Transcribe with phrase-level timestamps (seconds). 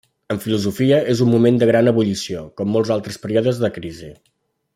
[0.35, 4.13] En filosofia, és un moment de gran ebullició, com molts altres períodes de crisi.